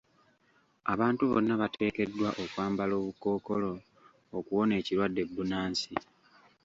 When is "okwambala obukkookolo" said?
2.43-3.71